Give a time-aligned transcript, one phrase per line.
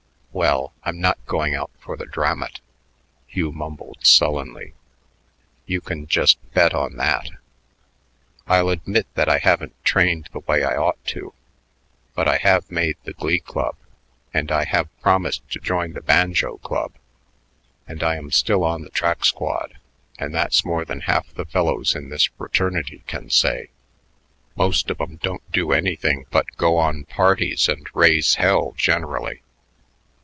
[0.33, 2.61] "Well, I'm not going out for the Dramat,"
[3.27, 4.73] Hugh mumbled sullenly;
[5.65, 7.29] "you can just bet on that.
[8.47, 11.33] I'll admit that I haven't trained the way I ought to,
[12.15, 13.75] but I have made the Glee Club,
[14.33, 16.93] and I have promised to join the Banjo Club,
[17.85, 19.79] and I am still on the track squad,
[20.17, 23.67] and that's more than half the fellows in this fraternity can say.
[24.55, 29.41] Most of 'em don't do anything but go on parties and raise hell generally.